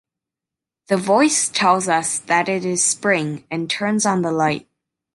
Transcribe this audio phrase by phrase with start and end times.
[0.87, 4.67] The voice tells us that it is spring and turns on the light.